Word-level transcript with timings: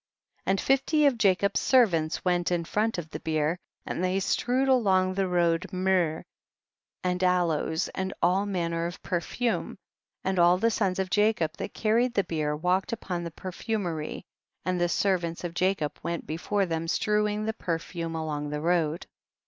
41. 0.45 0.51
And 0.53 0.61
fifty 0.61 1.05
of 1.05 1.17
Jacob's 1.19 1.59
servants 1.59 2.25
went 2.25 2.51
in 2.51 2.65
front 2.65 2.97
of 2.97 3.11
the 3.11 3.19
bier, 3.19 3.59
and 3.85 4.03
they 4.03 4.19
strewed 4.19 4.67
along 4.67 5.13
the 5.13 5.27
road 5.27 5.71
myrrh 5.71 6.23
and 7.03 7.23
aloes, 7.23 7.87
and 7.89 8.11
all 8.19 8.47
manner 8.47 8.87
of 8.87 9.03
perfume, 9.03 9.77
and 10.23 10.39
all 10.39 10.57
the 10.57 10.71
sons 10.71 10.97
of 10.97 11.11
Jacob 11.11 11.55
that 11.57 11.75
carried 11.75 12.15
the 12.15 12.23
bier 12.23 12.55
walked 12.55 12.91
upon 12.91 13.23
the 13.23 13.29
perfumery, 13.29 14.25
and 14.65 14.81
the 14.81 14.89
servants 14.89 15.43
of 15.43 15.53
Jacob 15.53 15.99
went 16.01 16.25
before 16.25 16.65
them 16.65 16.87
strewing 16.87 17.45
the 17.45 17.53
perfume 17.53 18.15
along 18.15 18.49
the 18.49 18.59
road. 18.59 19.05